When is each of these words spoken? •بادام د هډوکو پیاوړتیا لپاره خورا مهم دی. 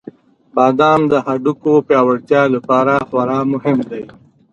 •بادام 0.55 1.01
د 1.11 1.13
هډوکو 1.25 1.71
پیاوړتیا 1.87 2.43
لپاره 2.55 2.93
خورا 3.07 3.39
مهم 3.53 3.77
دی. 3.91 4.03